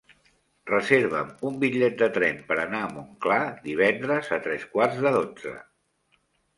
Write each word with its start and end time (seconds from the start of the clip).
Reserva'm 0.69 1.29
un 1.49 1.59
bitllet 1.65 2.01
de 2.01 2.09
tren 2.17 2.41
per 2.49 2.59
anar 2.65 2.81
a 2.87 2.89
Montclar 2.97 3.39
divendres 3.69 4.35
a 4.35 4.43
tres 4.49 4.69
quarts 4.77 5.03
de 5.09 5.17
dotze. 5.23 5.59